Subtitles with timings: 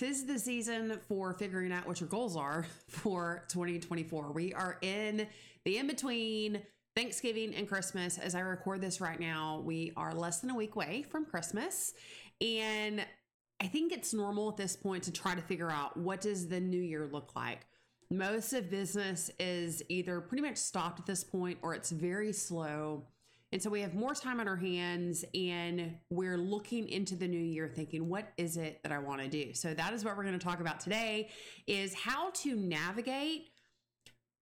[0.00, 4.32] tis the season for figuring out what your goals are for 2024.
[4.32, 5.26] We are in
[5.66, 6.62] the in between
[6.96, 8.16] Thanksgiving and Christmas.
[8.16, 11.92] As I record this right now, we are less than a week away from Christmas.
[12.40, 13.04] And
[13.60, 16.60] I think it's normal at this point to try to figure out what does the
[16.60, 17.66] new year look like.
[18.10, 23.04] Most of business is either pretty much stopped at this point or it's very slow.
[23.52, 27.40] And so we have more time on our hands and we're looking into the new
[27.40, 29.54] year thinking, what is it that I want to do?
[29.54, 31.30] So that is what we're going to talk about today
[31.66, 33.48] is how to navigate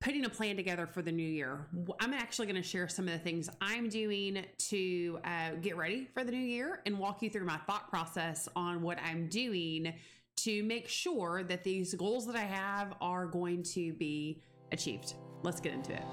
[0.00, 1.66] putting a plan together for the new year.
[2.00, 6.08] I'm actually going to share some of the things I'm doing to uh, get ready
[6.12, 9.94] for the new year and walk you through my thought process on what I'm doing
[10.36, 15.14] to make sure that these goals that I have are going to be achieved.
[15.42, 16.04] Let's get into it.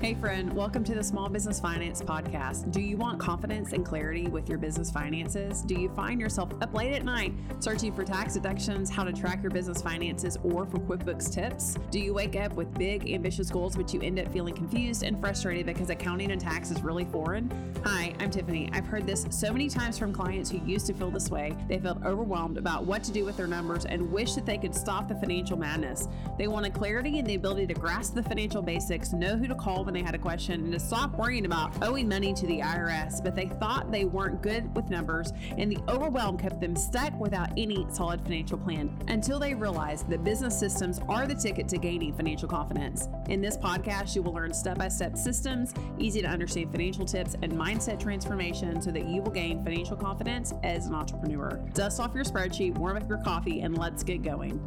[0.00, 2.70] Hey, friend, welcome to the Small Business Finance Podcast.
[2.72, 5.62] Do you want confidence and clarity with your business finances?
[5.62, 9.40] Do you find yourself up late at night searching for tax deductions, how to track
[9.42, 11.78] your business finances, or for QuickBooks tips?
[11.90, 15.18] Do you wake up with big, ambitious goals, but you end up feeling confused and
[15.18, 17.50] frustrated because accounting and tax is really foreign?
[17.86, 18.68] Hi, I'm Tiffany.
[18.74, 21.56] I've heard this so many times from clients who used to feel this way.
[21.66, 24.74] They felt overwhelmed about what to do with their numbers and wish that they could
[24.74, 26.08] stop the financial madness.
[26.36, 29.84] They wanted clarity and the ability to grasp the financial basics, know who to call
[29.84, 33.22] when they had a question and to stop worrying about owing money to the IRS,
[33.22, 37.50] but they thought they weren't good with numbers, and the overwhelm kept them stuck without
[37.56, 42.12] any solid financial plan until they realized that business systems are the ticket to gaining
[42.12, 43.08] financial confidence.
[43.28, 47.34] In this podcast, you will learn step by step systems, easy to understand financial tips,
[47.42, 51.60] and mindset transformation so that you will gain financial confidence as an entrepreneur.
[51.72, 54.60] Dust off your spreadsheet, warm up your coffee, and let's get going.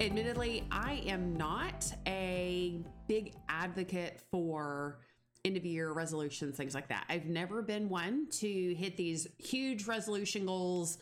[0.00, 4.98] Admittedly, I am not a big advocate for
[5.44, 7.04] end of year resolutions, things like that.
[7.08, 10.98] I've never been one to hit these huge resolution goals,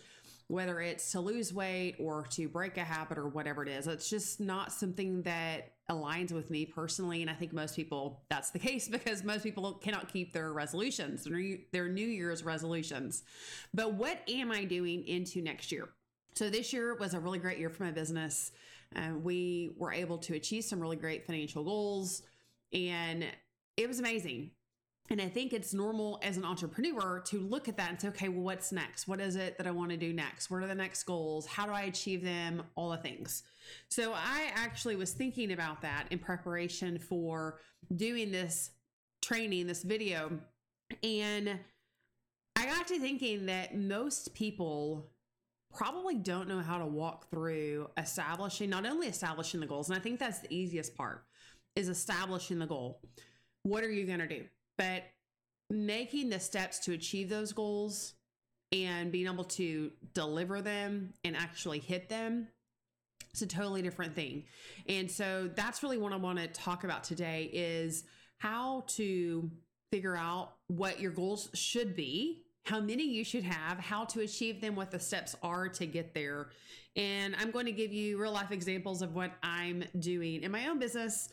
[0.49, 3.87] whether it's to lose weight or to break a habit or whatever it is.
[3.87, 7.23] It's just not something that aligns with me personally.
[7.23, 11.27] And I think most people, that's the case because most people cannot keep their resolutions,
[11.73, 13.23] their New Year's resolutions.
[13.73, 15.89] But what am I doing into next year?
[16.35, 18.53] So this year was a really great year for my business.
[18.97, 22.23] Um, we were able to achieve some really great financial goals,
[22.73, 23.27] and
[23.77, 24.51] it was amazing.
[25.11, 28.29] And I think it's normal as an entrepreneur to look at that and say, okay,
[28.29, 29.09] well, what's next?
[29.09, 30.51] What is it that I want to do next?
[30.51, 31.45] What are the next goals?
[31.45, 32.63] How do I achieve them?
[32.77, 33.43] All the things.
[33.89, 37.59] So I actually was thinking about that in preparation for
[37.95, 38.71] doing this
[39.21, 40.39] training, this video.
[41.03, 41.59] And
[42.57, 45.11] I got to thinking that most people
[45.75, 50.01] probably don't know how to walk through establishing not only establishing the goals and i
[50.01, 51.25] think that's the easiest part
[51.77, 53.01] is establishing the goal.
[53.63, 54.45] What are you going to do?
[54.77, 55.05] But
[55.71, 58.15] making the steps to achieve those goals
[58.73, 62.49] and being able to deliver them and actually hit them
[63.31, 64.45] it's a totally different thing.
[64.91, 68.05] And so that's really what i want to talk about today is
[68.37, 69.51] how to
[69.91, 74.61] figure out what your goals should be how many you should have, how to achieve
[74.61, 76.51] them, what the steps are to get there.
[76.95, 80.69] And I'm going to give you real life examples of what I'm doing in my
[80.69, 81.29] own business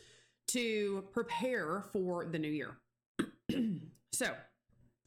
[0.49, 2.77] to prepare for the new year.
[4.11, 4.31] so,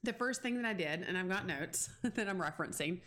[0.04, 3.00] the first thing that I did, and I've got notes that I'm referencing,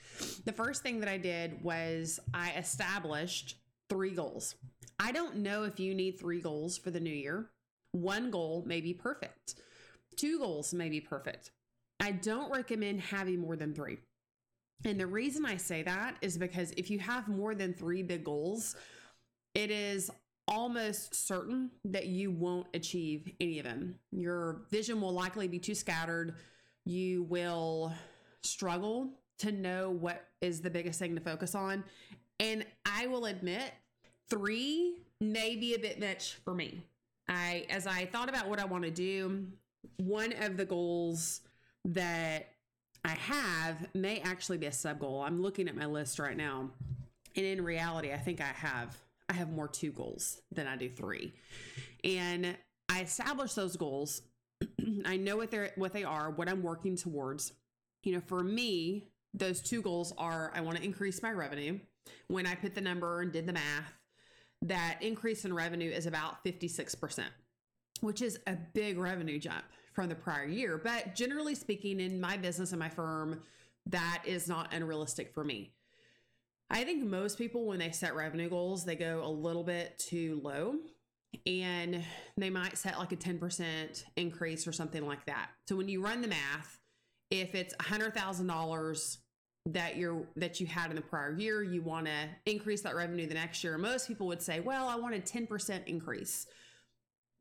[0.46, 3.56] the first thing that I did was I established
[3.90, 4.56] three goals.
[5.00, 7.50] I don't know if you need three goals for the new year.
[7.92, 9.56] One goal may be perfect,
[10.18, 11.52] two goals may be perfect.
[12.06, 13.98] I don't recommend having more than three.
[14.86, 18.24] And the reason I say that is because if you have more than three big
[18.24, 18.76] goals,
[19.56, 20.12] it is
[20.48, 23.96] almost certain that you won't achieve any of them.
[24.12, 26.36] Your vision will likely be too scattered.
[26.86, 27.92] You will
[28.44, 31.84] struggle to know what is the biggest thing to focus on.
[32.40, 33.74] And I will admit,
[34.30, 36.84] three may be a bit much for me.
[37.28, 39.48] I, as I thought about what I want to do,
[39.98, 41.42] one of the goals
[41.86, 42.48] that
[43.04, 45.22] I have may actually be a sub goal.
[45.22, 46.72] I'm looking at my list right now.
[47.36, 48.98] And in reality, I think I have
[49.30, 51.34] I have more two goals than I do three.
[52.04, 52.58] And
[52.90, 54.22] I establish those goals.
[55.06, 57.54] I know what they're what they are, what I'm working towards.
[58.04, 61.80] You know, for me, those two goals are I want to increase my revenue.
[62.28, 63.94] When I put the number and did the math,
[64.64, 67.24] that increase in revenue is about 56%,
[68.02, 69.66] which is a big revenue jump
[69.96, 70.78] from the prior year.
[70.78, 73.42] But generally speaking, in my business and my firm,
[73.88, 75.72] that is not unrealistic for me.
[76.70, 80.42] I think most people, when they set revenue goals, they go a little bit too
[80.44, 80.76] low
[81.46, 82.04] and
[82.38, 85.50] they might set like a 10% increase or something like that.
[85.68, 86.80] So when you run the math,
[87.30, 89.18] If it's $100,000
[89.68, 93.28] that you're that you had in the prior year, you want to increase that revenue
[93.28, 93.78] the next year.
[93.78, 96.46] Most people would say, "Well, I want a 10% increase."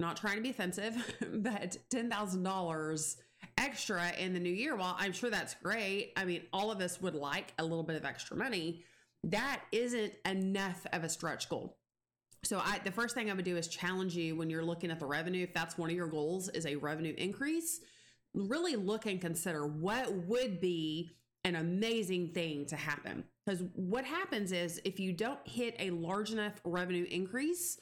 [0.01, 0.95] Not trying to be offensive,
[1.33, 3.17] but $10,000
[3.59, 7.01] extra in the new year, while I'm sure that's great, I mean, all of us
[7.01, 8.85] would like a little bit of extra money.
[9.23, 11.79] That isn't enough of a stretch goal.
[12.43, 15.01] So I the first thing I would do is challenge you when you're looking at
[15.01, 17.81] the revenue, if that's one of your goals is a revenue increase,
[18.35, 21.11] really look and consider what would be
[21.45, 23.25] an amazing thing to happen.
[23.45, 27.79] Because what happens is if you don't hit a large enough revenue increase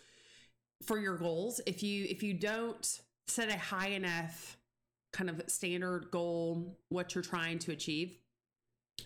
[0.84, 4.56] for your goals, if you if you don't set a high enough
[5.12, 8.17] kind of standard goal, what you're trying to achieve,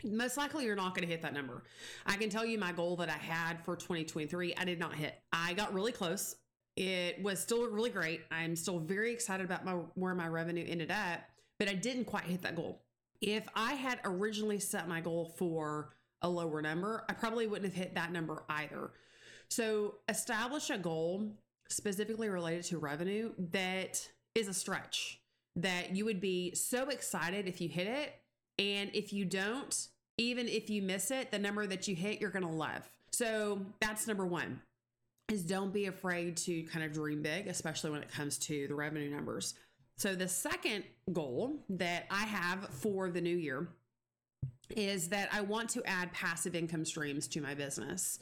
[0.04, 1.64] most likely you're not going to hit that number.
[2.06, 5.20] I can tell you my goal that I had for 2023, I did not hit.
[5.32, 6.36] I got really close.
[6.76, 8.22] It was still really great.
[8.30, 11.20] I'm still very excited about my where my revenue ended up,
[11.58, 12.82] but I didn't quite hit that goal.
[13.22, 17.82] If I had originally set my goal for a lower number, I probably wouldn't have
[17.82, 18.90] hit that number either.
[19.48, 21.30] So, establish a goal
[21.68, 25.20] specifically related to revenue that is a stretch
[25.56, 28.14] that you would be so excited if you hit it.
[28.58, 32.30] And if you don't, even if you miss it, the number that you hit, you're
[32.30, 32.88] going to love.
[33.12, 34.60] So that's number one
[35.28, 38.74] is don't be afraid to kind of dream big, especially when it comes to the
[38.74, 39.54] revenue numbers.
[39.98, 43.68] So the second goal that I have for the new year
[44.70, 48.18] is that I want to add passive income streams to my business.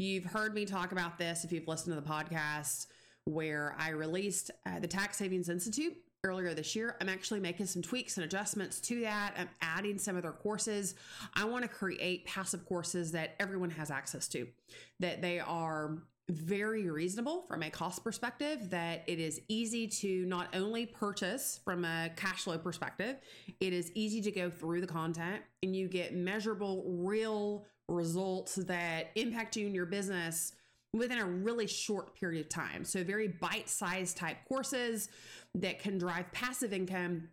[0.00, 2.86] You've heard me talk about this if you've listened to the podcast
[3.24, 5.94] where I released uh, the Tax Savings Institute
[6.24, 6.96] earlier this year.
[7.02, 9.34] I'm actually making some tweaks and adjustments to that.
[9.36, 10.94] I'm adding some of their courses.
[11.34, 14.48] I want to create passive courses that everyone has access to,
[15.00, 15.98] that they are
[16.30, 21.84] very reasonable from a cost perspective, that it is easy to not only purchase from
[21.84, 23.16] a cash flow perspective,
[23.60, 29.10] it is easy to go through the content and you get measurable, real results that
[29.14, 30.52] impact you and your business
[30.92, 32.84] within a really short period of time.
[32.84, 35.08] So, very bite sized type courses
[35.54, 37.28] that can drive passive income.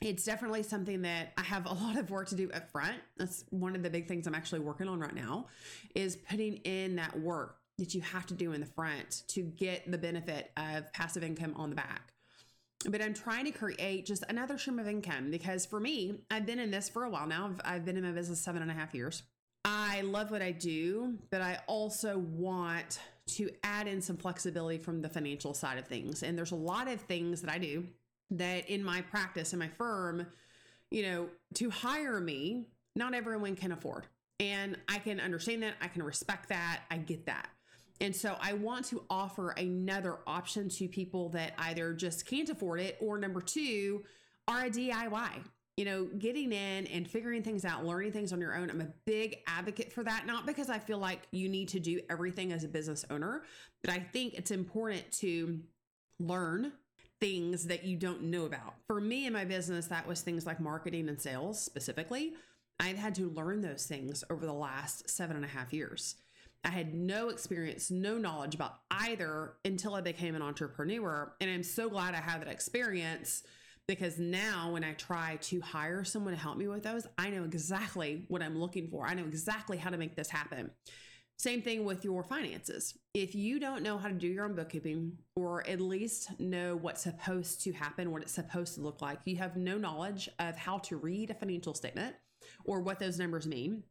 [0.00, 2.96] It's definitely something that I have a lot of work to do up front.
[3.16, 5.46] That's one of the big things I'm actually working on right now
[5.94, 9.90] is putting in that work that you have to do in the front to get
[9.90, 12.12] the benefit of passive income on the back.
[12.88, 16.58] But I'm trying to create just another stream of income because for me, I've been
[16.58, 17.46] in this for a while now.
[17.46, 19.22] I've, I've been in my business seven and a half years.
[19.94, 22.98] I love what I do, but I also want
[23.28, 26.24] to add in some flexibility from the financial side of things.
[26.24, 27.86] And there's a lot of things that I do
[28.32, 30.26] that in my practice in my firm,
[30.90, 34.08] you know, to hire me, not everyone can afford.
[34.40, 35.74] And I can understand that.
[35.80, 36.80] I can respect that.
[36.90, 37.50] I get that.
[38.00, 42.80] And so I want to offer another option to people that either just can't afford
[42.80, 44.02] it or number two
[44.48, 45.44] are a DIY
[45.76, 48.70] you know, getting in and figuring things out, learning things on your own.
[48.70, 52.00] I'm a big advocate for that, not because I feel like you need to do
[52.08, 53.42] everything as a business owner,
[53.82, 55.60] but I think it's important to
[56.20, 56.72] learn
[57.20, 58.74] things that you don't know about.
[58.86, 62.34] For me in my business, that was things like marketing and sales specifically.
[62.78, 66.16] I've had to learn those things over the last seven and a half years.
[66.64, 71.32] I had no experience, no knowledge about either until I became an entrepreneur.
[71.40, 73.42] And I'm so glad I had that experience
[73.86, 77.44] because now when I try to hire someone to help me with those, I know
[77.44, 79.06] exactly what I'm looking for.
[79.06, 80.70] I know exactly how to make this happen.
[81.36, 82.96] Same thing with your finances.
[83.12, 87.02] If you don't know how to do your own bookkeeping or at least know what's
[87.02, 90.78] supposed to happen, what it's supposed to look like, you have no knowledge of how
[90.78, 92.14] to read a financial statement
[92.64, 93.82] or what those numbers mean,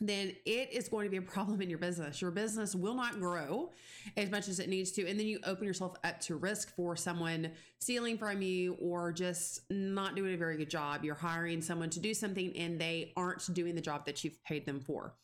[0.00, 2.20] then it is going to be a problem in your business.
[2.22, 3.72] Your business will not grow
[4.16, 5.08] as much as it needs to.
[5.08, 7.50] And then you open yourself up to risk for someone
[7.80, 11.04] stealing from you or just not doing a very good job.
[11.04, 14.66] You're hiring someone to do something and they aren't doing the job that you've paid
[14.66, 15.14] them for.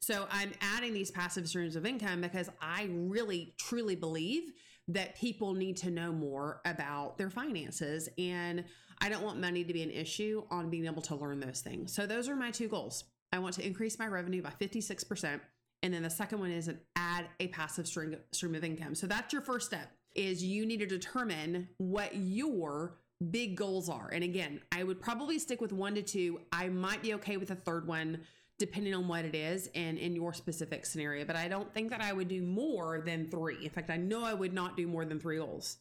[0.00, 4.52] So I'm adding these passive streams of income because I really, truly believe
[4.88, 8.08] that people need to know more about their finances.
[8.18, 8.64] And
[9.00, 11.94] I don't want money to be an issue on being able to learn those things.
[11.94, 13.04] So those are my two goals.
[13.34, 15.40] I want to increase my revenue by 56%.
[15.82, 18.94] And then the second one is an add a passive stream, stream of income.
[18.94, 22.94] So that's your first step is you need to determine what your
[23.32, 24.08] big goals are.
[24.12, 26.42] And again, I would probably stick with one to two.
[26.52, 28.20] I might be okay with a third one
[28.56, 32.00] depending on what it is and in your specific scenario, but I don't think that
[32.00, 33.64] I would do more than 3.
[33.64, 35.78] In fact, I know I would not do more than 3 goals.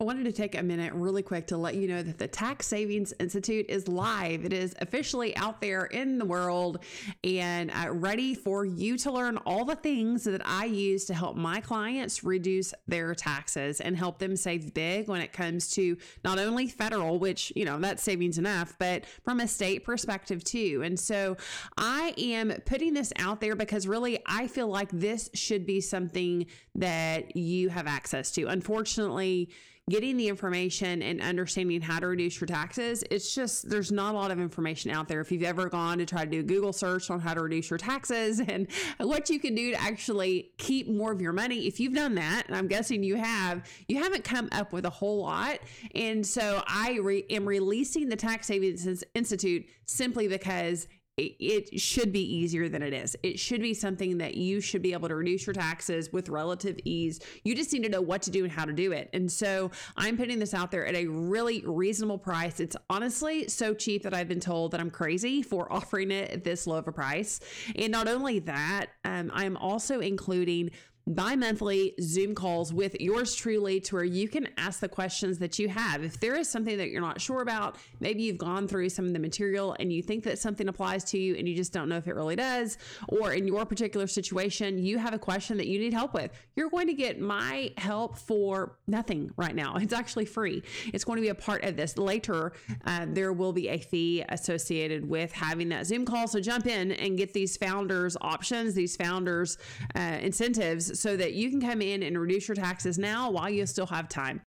[0.00, 2.66] I wanted to take a minute really quick to let you know that the Tax
[2.66, 4.44] Savings Institute is live.
[4.44, 6.80] It is officially out there in the world
[7.22, 11.36] and uh, ready for you to learn all the things that I use to help
[11.36, 16.40] my clients reduce their taxes and help them save big when it comes to not
[16.40, 20.82] only federal, which, you know, that's savings enough, but from a state perspective too.
[20.84, 21.36] And so
[21.78, 26.46] I am putting this out there because really I feel like this should be something
[26.74, 28.46] that you have access to.
[28.46, 29.50] Unfortunately,
[29.90, 34.16] getting the information and understanding how to reduce your taxes, it's just there's not a
[34.16, 35.20] lot of information out there.
[35.20, 37.68] If you've ever gone to try to do a Google search on how to reduce
[37.68, 38.66] your taxes and
[38.98, 42.44] what you can do to actually keep more of your money, if you've done that,
[42.46, 45.58] and I'm guessing you have, you haven't come up with a whole lot.
[45.94, 52.20] And so I re- am releasing the Tax Savings Institute simply because it should be
[52.20, 53.16] easier than it is.
[53.22, 56.76] It should be something that you should be able to reduce your taxes with relative
[56.84, 57.20] ease.
[57.44, 59.10] You just need to know what to do and how to do it.
[59.12, 62.58] And so I'm putting this out there at a really reasonable price.
[62.58, 66.42] It's honestly so cheap that I've been told that I'm crazy for offering it at
[66.42, 67.38] this low of a price.
[67.76, 70.70] And not only that, um, I'm also including
[71.06, 75.58] bi monthly Zoom calls with yours truly to where you can ask the questions that
[75.58, 76.02] you have.
[76.02, 79.12] If there is something that you're not sure about, maybe you've gone through some of
[79.12, 81.96] the material and you think that something applies to you and you just don't know
[81.96, 85.78] if it really does, or in your particular situation, you have a question that you
[85.78, 89.76] need help with, you're going to get my help for nothing right now.
[89.76, 90.62] It's actually free.
[90.86, 91.98] It's going to be a part of this.
[91.98, 92.52] Later,
[92.86, 96.26] uh, there will be a fee associated with having that Zoom call.
[96.26, 99.58] So jump in and get these founders options, these founders
[99.94, 103.66] uh, incentives so that you can come in and reduce your taxes now while you
[103.66, 104.40] still have time.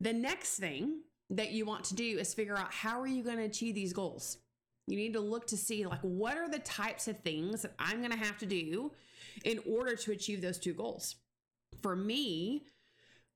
[0.00, 3.38] The next thing that you want to do is figure out how are you going
[3.38, 4.38] to achieve these goals?
[4.86, 7.98] You need to look to see like what are the types of things that I'm
[7.98, 8.92] going to have to do
[9.44, 11.16] in order to achieve those two goals.
[11.82, 12.66] For me,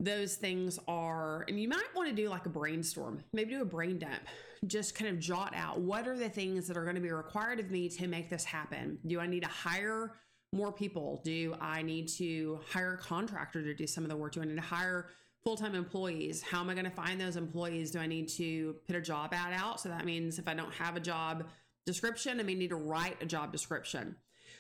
[0.00, 3.66] those things are, and you might want to do like a brainstorm, maybe do a
[3.66, 4.23] brain dump
[4.66, 7.61] just kind of jot out what are the things that are going to be required
[7.61, 8.99] of me to make this happen?
[9.07, 10.12] Do I need to hire
[10.52, 11.21] more people?
[11.25, 14.33] Do I need to hire a contractor to do some of the work?
[14.33, 15.09] Do I need to hire
[15.42, 16.42] full time employees?
[16.42, 17.90] How am I going to find those employees?
[17.90, 19.80] Do I need to put a job ad out?
[19.80, 21.45] So that means if I don't have a job
[21.87, 24.16] description, I may need to write a job description.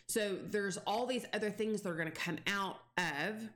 [0.08, 3.48] So there's all these other things that are going to come out of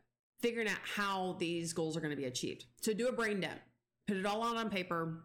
[0.44, 2.66] figuring out how these goals are going to be achieved.
[2.82, 3.58] So do a brain dump,
[4.06, 5.24] put it all out on paper,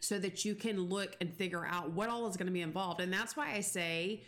[0.00, 3.02] so that you can look and figure out what all is going to be involved.
[3.02, 4.22] And that's why I say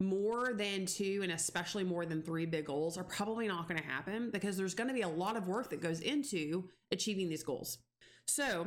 [0.00, 3.86] more than two and especially more than three big goals are probably not going to
[3.86, 7.44] happen because there's going to be a lot of work that goes into achieving these
[7.44, 7.78] goals.
[8.26, 8.66] So,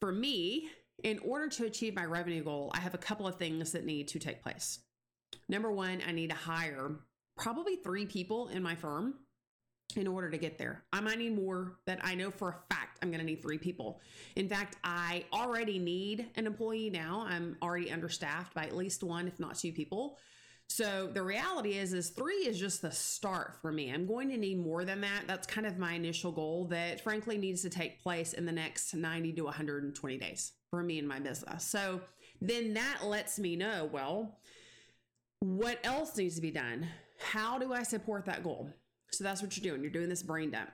[0.00, 0.68] for me,
[1.02, 4.06] in order to achieve my revenue goal, I have a couple of things that need
[4.08, 4.78] to take place.
[5.48, 6.92] Number one, I need to hire
[7.36, 9.14] probably three people in my firm
[9.96, 10.84] in order to get there.
[10.92, 13.58] I might need more, but I know for a fact I'm going to need three
[13.58, 14.00] people.
[14.36, 17.26] In fact, I already need an employee now.
[17.28, 20.18] I'm already understaffed by at least one, if not two people.
[20.68, 23.90] So the reality is is 3 is just the start for me.
[23.90, 25.24] I'm going to need more than that.
[25.26, 28.94] That's kind of my initial goal that frankly needs to take place in the next
[28.94, 31.64] 90 to 120 days for me and my business.
[31.64, 32.00] So
[32.40, 34.38] then that lets me know, well,
[35.40, 36.88] what else needs to be done?
[37.20, 38.70] How do I support that goal?
[39.16, 39.82] So that's what you're doing.
[39.82, 40.70] You're doing this brain dump.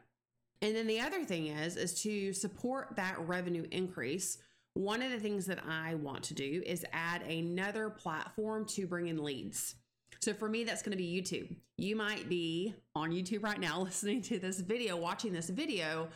[0.62, 4.38] And then the other thing is is to support that revenue increase.
[4.74, 9.08] One of the things that I want to do is add another platform to bring
[9.08, 9.74] in leads.
[10.20, 11.56] So for me, that's going to be YouTube.
[11.78, 16.08] You might be on YouTube right now listening to this video, watching this video,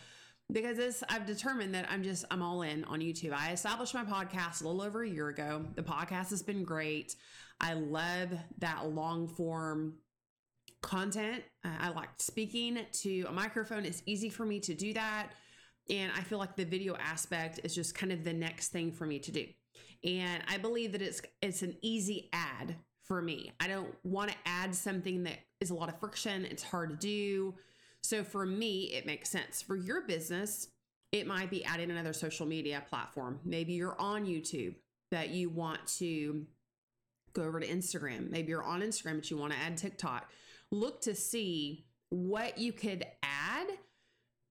[0.53, 3.33] because this I've determined that I'm just I'm all in on YouTube.
[3.33, 5.65] I established my podcast a little over a year ago.
[5.75, 7.17] The podcast has been great.
[7.61, 9.95] I love that long form
[10.85, 11.43] content.
[11.65, 13.85] I like speaking to a microphone.
[13.85, 15.31] It's easy for me to do that.
[15.91, 19.07] And I feel like the video aspect is just kind of the next thing for
[19.07, 19.47] me to do.
[20.05, 23.53] And I believe that it's it's an easy add for me.
[23.61, 26.45] I don't want to add something that is a lot of friction.
[26.45, 27.55] It's hard to do.
[28.03, 29.63] So for me, it makes sense.
[29.63, 30.69] For your business,
[31.13, 33.41] it might be adding another social media platform.
[33.45, 34.75] Maybe you're on YouTube
[35.11, 36.47] that you want to
[37.33, 38.31] go over to Instagram.
[38.31, 40.31] Maybe you're on Instagram but you want to add TikTok
[40.71, 43.67] look to see what you could add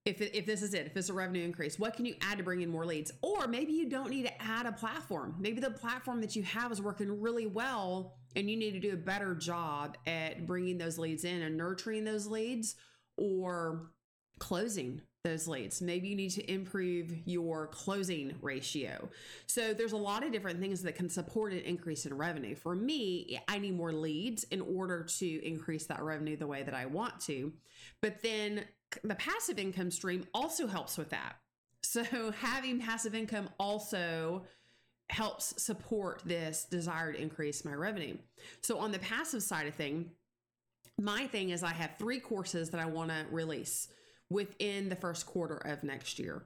[0.04, 2.44] if, if this is it, if it's a revenue increase, what can you add to
[2.44, 3.10] bring in more leads?
[3.22, 5.34] Or maybe you don't need to add a platform.
[5.38, 8.92] Maybe the platform that you have is working really well and you need to do
[8.92, 12.74] a better job at bringing those leads in and nurturing those leads
[13.16, 13.92] or
[14.38, 15.80] closing those leads.
[15.80, 19.08] Maybe you need to improve your closing ratio.
[19.46, 22.54] So there's a lot of different things that can support an increase in revenue.
[22.54, 26.74] For me, I need more leads in order to increase that revenue the way that
[26.74, 27.54] I want to.
[28.02, 28.66] But then
[29.02, 31.36] the passive income stream also helps with that.
[31.82, 32.04] So
[32.38, 34.44] having passive income also
[35.08, 38.18] helps support this desired increase in my revenue.
[38.60, 40.10] So on the passive side of thing,
[41.00, 43.88] my thing is I have three courses that I want to release
[44.30, 46.44] within the first quarter of next year.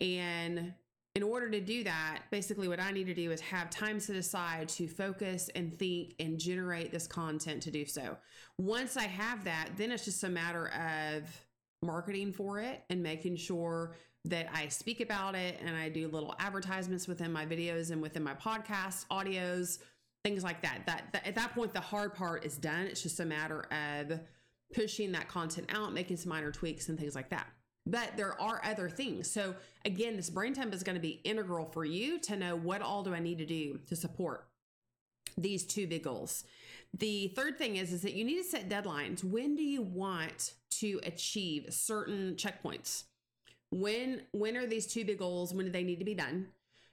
[0.00, 0.74] And
[1.14, 4.16] in order to do that, basically what I need to do is have time set
[4.16, 8.18] aside to focus and think and generate this content to do so.
[8.58, 11.24] Once I have that, then it's just a matter of
[11.82, 13.96] marketing for it and making sure
[14.26, 18.22] that I speak about it and I do little advertisements within my videos and within
[18.22, 19.78] my podcast audios,
[20.22, 20.82] things like that.
[20.84, 22.86] That, that at that point the hard part is done.
[22.86, 24.20] It's just a matter of
[24.74, 27.46] pushing that content out, making some minor tweaks and things like that.
[27.86, 29.30] But there are other things.
[29.30, 29.54] So
[29.84, 33.04] again, this brain dump is going to be integral for you to know what all
[33.04, 34.48] do I need to do to support
[35.38, 36.44] these two big goals.
[36.98, 39.22] The third thing is is that you need to set deadlines.
[39.22, 43.04] When do you want to achieve certain checkpoints?
[43.70, 45.54] When when are these two big goals?
[45.54, 46.48] When do they need to be done?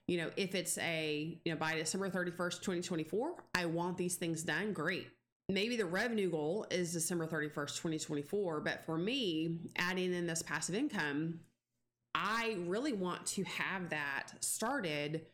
[0.07, 4.43] You know, if it's a, you know, by December 31st, 2024, I want these things
[4.43, 5.07] done, great
[5.49, 8.61] maybe the revenue goal is December 31st, 2024.
[8.61, 11.39] But for me, adding in this passive income,
[12.15, 15.25] I really want to have that started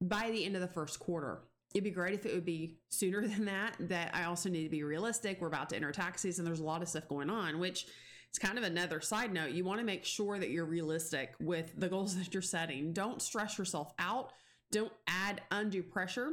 [0.00, 1.40] by the end of the first quarter.
[1.74, 3.74] It'd be great if it would be sooner than that.
[3.80, 5.40] That I also need to be realistic.
[5.40, 6.44] We're about to enter tax season.
[6.44, 7.86] There's a lot of stuff going on, which
[8.30, 9.50] it's kind of another side note.
[9.50, 12.92] You want to make sure that you're realistic with the goals that you're setting.
[12.92, 14.32] Don't stress yourself out.
[14.70, 16.32] Don't add undue pressure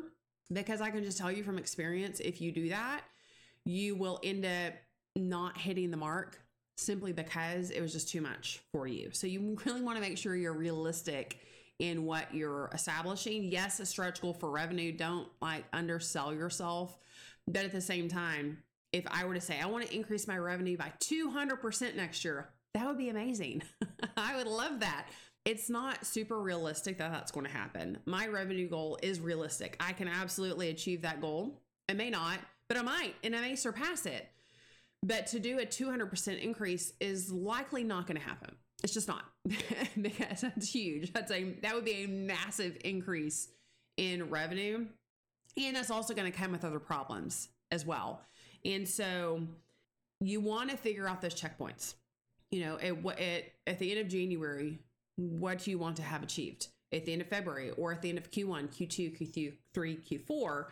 [0.52, 3.02] because I can just tell you from experience if you do that,
[3.66, 4.74] you will end up
[5.16, 6.40] not hitting the mark
[6.78, 9.10] simply because it was just too much for you.
[9.12, 11.40] So you really want to make sure you're realistic
[11.80, 13.44] in what you're establishing.
[13.44, 14.92] Yes, a stretch goal for revenue.
[14.92, 16.98] Don't like undersell yourself.
[17.48, 18.60] But at the same time,
[18.92, 22.50] if I were to say I want to increase my revenue by 200% next year,
[22.74, 23.62] that would be amazing.
[24.18, 25.08] I would love that.
[25.44, 28.00] It's not super realistic that that's going to happen.
[28.06, 29.78] My revenue goal is realistic.
[29.80, 31.62] I can absolutely achieve that goal.
[31.88, 34.28] It may not, but I might, and I may surpass it.
[35.04, 38.56] But to do a 200% increase is likely not going to happen.
[38.84, 39.24] It's just not
[40.02, 41.14] because that's huge.
[41.14, 43.50] That's a that would be a massive increase
[43.98, 44.86] in revenue,
[45.58, 48.22] and that's also going to come with other problems as well.
[48.64, 49.42] And so
[50.20, 51.96] you want to figure out those checkpoints.
[52.52, 54.80] You know, at, at at the end of January,
[55.16, 56.68] what do you want to have achieved?
[56.94, 60.66] At the end of February, or at the end of Q1, Q2, Q3, Q4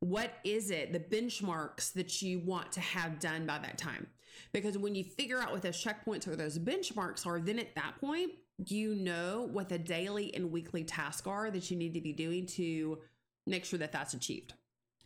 [0.00, 4.06] what is it, the benchmarks that you want to have done by that time?
[4.52, 7.94] Because when you figure out what those checkpoints or those benchmarks are, then at that
[8.00, 8.32] point,
[8.66, 12.46] you know what the daily and weekly tasks are that you need to be doing
[12.46, 12.98] to
[13.46, 14.54] make sure that that's achieved.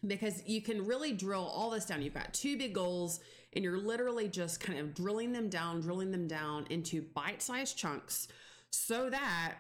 [0.07, 2.03] Because you can really drill all this down.
[2.03, 3.20] You've got two big goals,
[3.53, 7.77] and you're literally just kind of drilling them down, drilling them down into bite sized
[7.77, 8.29] chunks
[8.70, 9.55] so that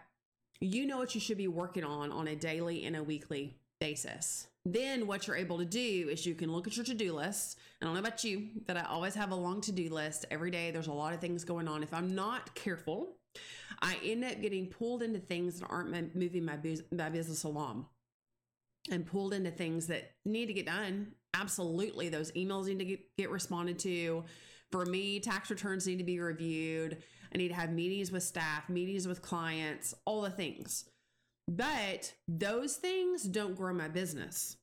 [0.60, 4.46] you know what you should be working on on a daily and a weekly basis.
[4.72, 7.58] Then what you're able to do is you can look at your to-do list.
[7.80, 10.26] I don't know about you, but I always have a long to-do list.
[10.30, 11.82] Every day there's a lot of things going on.
[11.82, 13.16] If I'm not careful,
[13.80, 16.58] I end up getting pulled into things that aren't moving my,
[16.92, 17.86] my business along
[18.90, 21.12] and pulled into things that need to get done.
[21.32, 22.10] Absolutely.
[22.10, 24.24] Those emails need to get, get responded to.
[24.70, 26.98] For me, tax returns need to be reviewed.
[27.34, 30.84] I need to have meetings with staff, meetings with clients, all the things.
[31.50, 34.57] But those things don't grow my business.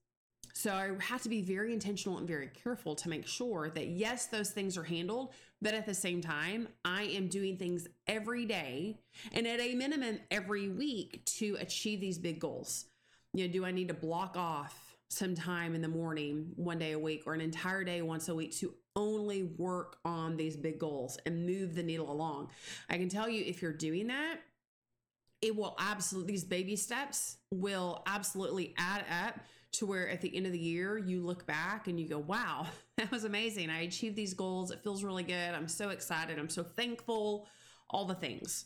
[0.56, 4.28] So I have to be very intentional and very careful to make sure that yes,
[4.28, 8.98] those things are handled, but at the same time, I am doing things every day
[9.34, 12.86] and at a minimum every week to achieve these big goals.
[13.34, 16.94] You know, do I need to block off some time in the morning, one day
[16.94, 20.80] a week, or an entire day once a week to only work on these big
[20.80, 22.50] goals and move the needle along?
[22.90, 24.38] I can tell you if you're doing that,
[25.42, 29.42] it will absolutely, these baby steps will absolutely add up
[29.80, 32.68] to where at the end of the year you look back and you go, wow,
[32.98, 33.70] that was amazing.
[33.70, 34.72] I achieved these goals.
[34.72, 35.54] It feels really good.
[35.54, 36.40] I'm so excited.
[36.40, 37.48] I'm so thankful,
[37.90, 38.66] all the things.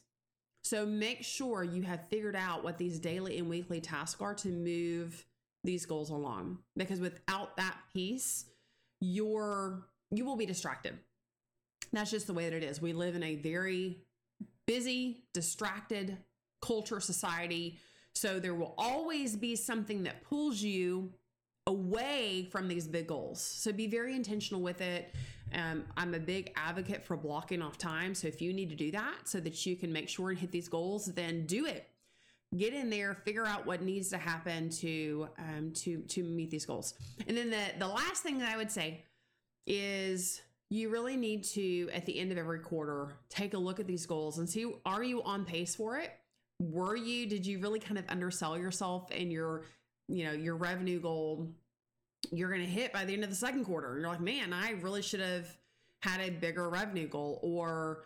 [0.64, 4.50] So make sure you have figured out what these daily and weekly tasks are to
[4.50, 5.26] move
[5.64, 8.46] these goals along because without that piece,
[9.02, 10.98] you're you will be distracted.
[11.92, 12.82] That's just the way that it is.
[12.82, 14.00] We live in a very
[14.68, 16.18] busy, distracted,
[16.62, 17.80] culture, society.
[18.16, 21.14] So there will always be something that pulls you
[21.68, 23.42] away from these big goals.
[23.42, 25.14] So be very intentional with it.
[25.54, 28.14] Um, I'm a big advocate for blocking off time.
[28.16, 30.52] So if you need to do that so that you can make sure and hit
[30.52, 31.88] these goals, then do it.
[32.58, 36.66] Get in there, figure out what needs to happen to um, to to meet these
[36.66, 36.96] goals.
[37.28, 39.04] And then the the last thing that I would say
[39.68, 40.42] is
[40.72, 44.06] you really need to at the end of every quarter take a look at these
[44.06, 46.12] goals and see are you on pace for it
[46.60, 49.64] were you did you really kind of undersell yourself and your
[50.08, 51.48] you know your revenue goal
[52.32, 53.98] you're going to hit by the end of the second quarter?
[53.98, 55.48] You're like man i really should have
[56.02, 58.06] had a bigger revenue goal or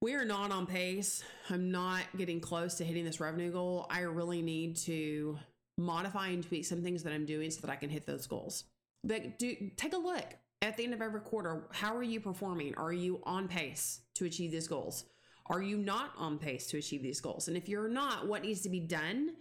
[0.00, 1.24] we are not on pace.
[1.50, 3.86] I'm not getting close to hitting this revenue goal.
[3.90, 5.36] I really need to
[5.76, 8.64] modify and tweak some things that i'm doing so that i can hit those goals.
[9.04, 10.24] But do take a look
[10.60, 12.74] at the end of every quarter, how are you performing?
[12.74, 15.04] Are you on pace to achieve these goals?
[15.50, 17.48] Are you not on pace to achieve these goals?
[17.48, 19.32] And if you're not, what needs to be done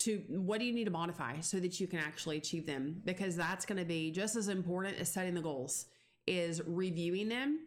[0.00, 3.00] to what do you need to modify so that you can actually achieve them?
[3.04, 5.86] Because that's going to be just as important as setting the goals
[6.26, 7.60] is reviewing them,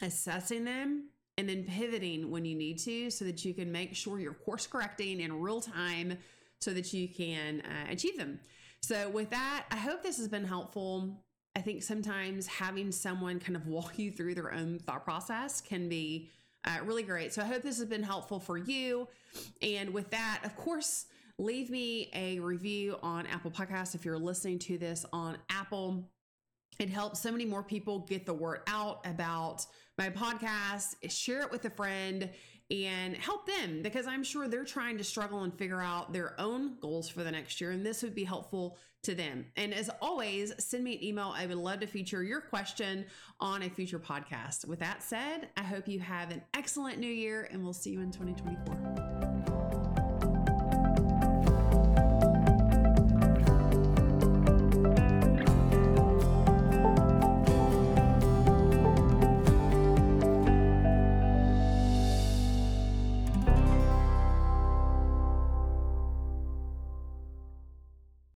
[0.00, 4.18] assessing them, and then pivoting when you need to so that you can make sure
[4.18, 6.16] you're course correcting in real time
[6.60, 8.40] so that you can uh, achieve them.
[8.80, 11.22] So, with that, I hope this has been helpful.
[11.54, 15.88] I think sometimes having someone kind of walk you through their own thought process can
[15.88, 16.30] be
[16.66, 17.32] uh, really great.
[17.32, 19.08] So I hope this has been helpful for you.
[19.62, 21.06] And with that, of course,
[21.38, 26.10] leave me a review on Apple Podcasts if you're listening to this on Apple.
[26.78, 29.64] It helps so many more people get the word out about
[29.96, 30.94] my podcast.
[31.08, 32.30] Share it with a friend
[32.70, 36.78] and help them because I'm sure they're trying to struggle and figure out their own
[36.80, 37.70] goals for the next year.
[37.70, 39.46] And this would be helpful to them.
[39.56, 41.32] And as always, send me an email.
[41.34, 43.06] I would love to feature your question
[43.40, 44.66] on a future podcast.
[44.66, 48.00] With that said, I hope you have an excellent new year and we'll see you
[48.00, 49.25] in 2024.